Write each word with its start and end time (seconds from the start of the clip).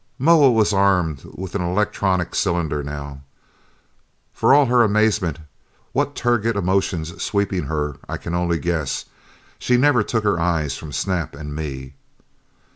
Moa 0.17 0.49
was 0.51 0.73
armed 0.73 1.25
with 1.35 1.53
an 1.53 1.61
electronic 1.61 2.33
cylinder 2.33 2.81
now. 2.81 3.21
For 4.33 4.51
all 4.51 4.65
her 4.65 4.81
amazement 4.81 5.37
what 5.91 6.15
turgid 6.15 6.55
emotions 6.55 7.21
sweeping 7.21 7.65
her 7.65 7.97
I 8.09 8.17
can 8.17 8.33
only 8.33 8.57
guess 8.57 9.05
she 9.59 9.77
never 9.77 10.01
took 10.01 10.23
her 10.23 10.39
eyes 10.39 10.75
from 10.75 10.91
Snap 10.91 11.35
and 11.35 11.55
me. 11.55 11.93